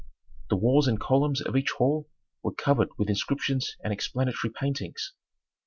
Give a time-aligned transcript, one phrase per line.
[0.49, 2.09] The walls and columns of each hall
[2.41, 5.13] were covered with inscriptions and explanatory paintings.